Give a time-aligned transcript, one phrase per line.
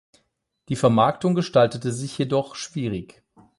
[0.69, 3.21] Die Vermarktung gestaltete sich jedoch schwierig.